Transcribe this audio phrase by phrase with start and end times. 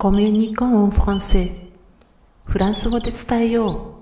[0.00, 1.50] コミュニコンフランセ
[2.48, 3.96] フランス語で伝えよ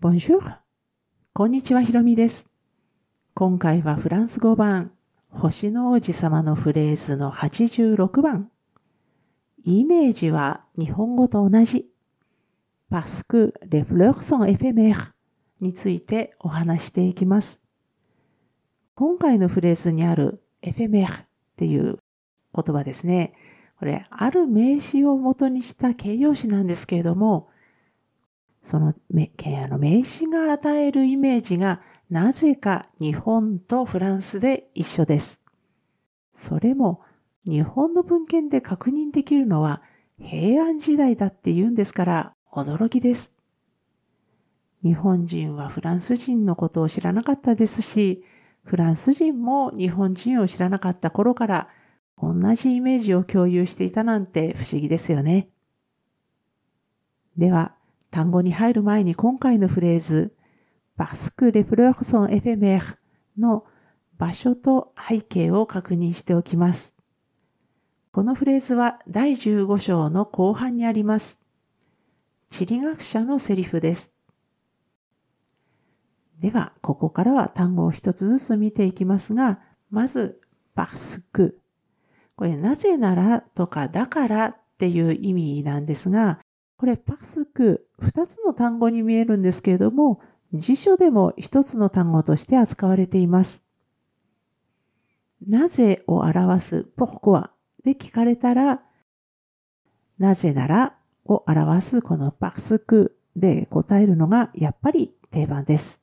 [0.00, 0.06] う。
[0.06, 0.58] Bonjour.
[1.32, 2.46] こんにちは、ひろみです。
[3.34, 4.92] 今回はフランス語版、
[5.28, 8.48] 星の王子様のフレーズの86番。
[9.64, 11.86] イメージは日本語と同じ。
[12.92, 15.14] parce que les fleurs sont éphémères
[15.60, 17.60] についてお話していきます。
[18.94, 21.98] 今回のフレーズにあるエフェメーっていう
[22.54, 23.34] 言葉ですね。
[23.84, 27.50] これ、ある名詞を元にした形容詞なんですけれども、
[28.62, 29.28] その名
[30.04, 35.38] 詞が与えるイメージがなぜか日本とフランスで一緒です。
[36.32, 37.02] それも
[37.44, 39.82] 日本の文献で確認できるのは
[40.18, 43.34] 平安時代だって言うんですから驚きです。
[44.82, 48.24] 日本人はフランス人のことを知らなかったですし、
[48.62, 51.68] フランス人も日本人を知らなかった頃から
[52.20, 55.48] 同じイメージを共有していたなんて不思議ですよね。
[57.36, 57.74] では、
[58.10, 60.34] 単語に入る前に今回のフレーズ、
[60.96, 62.96] parce que les fleurs sont éphémères
[63.36, 63.64] の
[64.16, 66.94] 場所と背景を確認しておきます。
[68.12, 71.40] このフレーズは第15章の後半にあります。
[72.48, 74.12] 地理学者のセリフです。
[76.38, 80.40] では、ここからは単語を一つずつ見ていきますが、まず、
[80.76, 81.58] parce que
[82.36, 86.40] これ、なぜならとかだからっていう意味なんですが、
[86.76, 90.20] これ、パスク、二つの単語に見えるんですけれども、
[90.52, 93.64] 辞書でも一つの単語として扱われています。
[95.46, 97.50] なぜを表すポコア
[97.84, 98.82] で聞かれたら、
[100.18, 106.00] なぜならを表すこのパスクで答えるのがやっぱり定番です。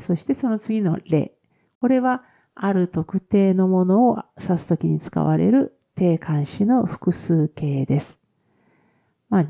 [0.00, 1.34] そしてその次の例。
[1.80, 2.24] これは
[2.54, 8.20] ある特定のものを指すときに使われる定冠詞の複数形です。
[9.28, 9.46] まあ、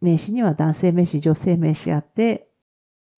[0.00, 2.48] 名詞には男性名詞、女性名詞あって、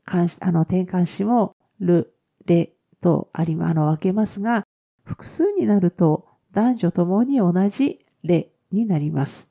[0.07, 2.15] あの、転換詞もる、
[2.47, 4.67] れとあり、あの、分けますが、
[5.05, 9.51] 複数になると男女ともに同じれになります。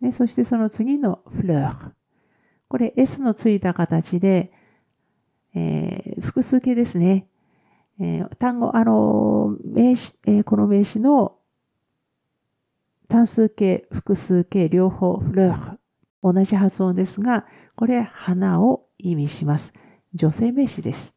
[0.00, 1.92] でそしてその次のフレー
[2.68, 4.52] これ S のついた形で、
[5.54, 7.26] えー、複数形ですね。
[8.00, 11.36] えー、単語、あの、名詞、えー、この名詞の
[13.08, 15.76] 単数形、複数形、両方、フレー
[16.22, 17.46] 同じ発音ですが、
[17.76, 19.74] これ、花を意味します。
[20.14, 21.14] 女性名詞です。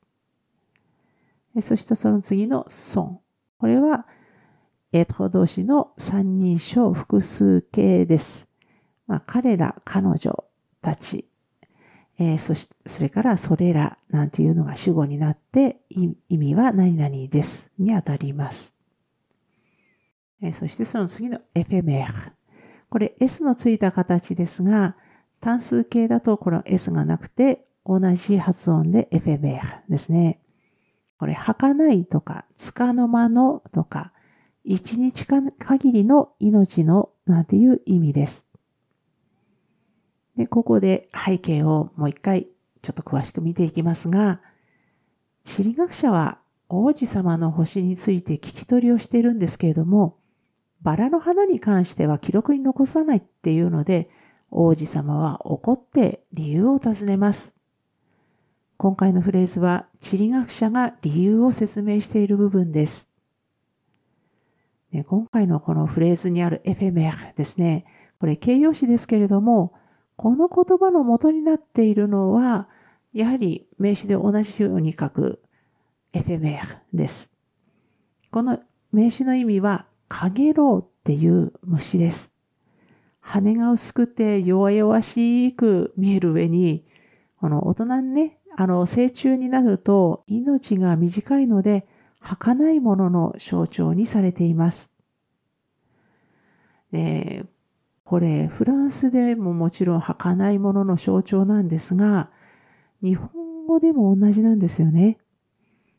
[1.62, 3.20] そしてその次のソン。
[3.58, 4.06] これは、
[4.92, 8.48] エトロ動詞の三人称複数形です。
[9.08, 10.44] まあ、彼ら、彼女
[10.82, 11.30] たち
[12.20, 18.74] えー、そしそれからそれらなんていうのが主語になって意味は何々ですにあたります。
[20.42, 22.34] えー、そしてその次のエフェメール。
[22.90, 24.96] これ S のついた形ですが
[25.40, 30.40] 単数形だとこの S がなくて同じ発音でエフェメールですね。
[31.24, 34.12] これ、儚いとか、つかの間のとか、
[34.64, 38.46] 一日か限りの命のなんていう意味です。
[40.38, 42.48] で、ここで背景をもう一回
[42.82, 44.42] ちょっと詳しく見ていきますが、
[45.44, 46.40] 地理学者は
[46.70, 50.18] 王子様の星について聞き取りをしているんですけれども、
[50.82, 54.10] バラの花に関しては記録に残さないっていうので、
[54.52, 57.56] 王子様は怒って理由を尋ねます。
[58.78, 63.10] 今回のフレーズは地理学者が理由を説明している部分です。
[64.92, 67.86] で今回のこのフレーズにあるエフェメーですね。
[68.20, 69.74] これ形容詞ですけれども、
[70.16, 72.70] この言葉の元になっているのは、
[73.14, 75.42] やはり名詞で同じように書く
[76.14, 77.32] エフェメーです。
[78.32, 78.60] この
[78.92, 82.34] 名詞の意味は、かげろうっていう虫です。
[83.20, 86.86] 羽が薄くて弱々しく見える上に、
[87.38, 91.88] この大人にね、あの、成虫になると命が短いので、
[92.20, 94.92] 儚いものの象徴にされています。
[96.92, 97.46] で
[98.04, 102.30] これフランスでももちろん儚いものの象徴なんですが
[103.02, 105.18] 日本語でも同じなんですよね。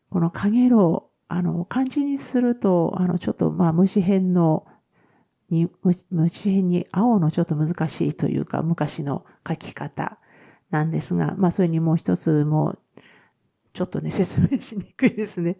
[0.09, 4.65] このかげろうあの漢字にするとあのちょっとまあ虫編の
[5.49, 5.69] に
[6.11, 10.19] 虫編に青のちょっと難しいというか昔の書き方
[10.69, 12.79] なんですがまあそれにもう一つもう
[13.73, 15.57] ちょっとね 説明しにくいですね。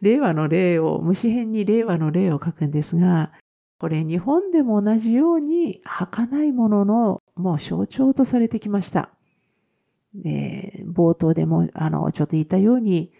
[0.00, 3.32] 令和の例を虫編に令和の例を書くんですが
[3.80, 9.10] これ日本でも同じように儚いもののもう象徴とされてきました。
[10.14, 13.10] で冒頭でもあのちょっと言ったように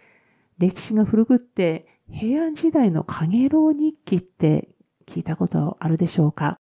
[0.59, 4.69] 歴史が古くって平安時代の影楼日記って
[5.07, 6.59] 聞いたことあるでしょうか？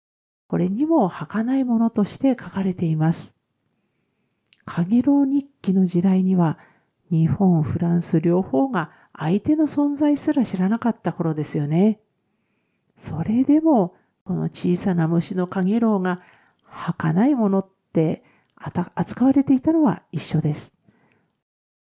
[0.48, 3.36] これにも儚いものとして書かれています。
[4.64, 6.58] かげろう日記の時代には
[7.12, 12.00] 日本、フランス両方が相手の存在すら知らなかった頃ですよね。
[13.00, 16.20] それでもこの小さな虫のかげろうが
[16.64, 18.24] 儚いものって
[18.94, 20.74] 扱われていたのは一緒です。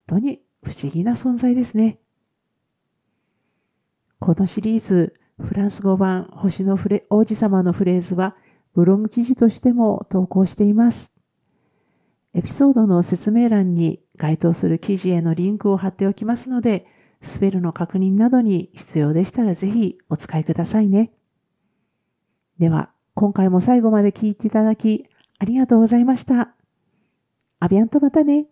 [0.08, 1.98] 本当に不思議な存在ですね。
[4.20, 8.36] このシリーズ、フランス語版星のフレ王子様のフレーズは
[8.72, 11.12] ブログ記事としても投稿しています。
[12.32, 16.86] エピソードの説明欄に該当する記事へのリンクを貼っておきますので、
[17.20, 21.12] スペルの確認などに必要でしたらぜひお使いくださいね。
[22.58, 25.06] では、今回も最後まで聞いていただき
[25.38, 26.54] ありがとうございました。
[27.60, 28.46] アビアンとまたね。